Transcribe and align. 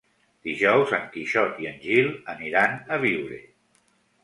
Dijous 0.45 0.93
en 0.97 1.05
Quixot 1.17 1.61
i 1.65 1.69
en 1.73 1.77
Gil 1.85 2.11
aniran 2.35 2.77
a 2.97 3.01
Biure. 3.07 3.41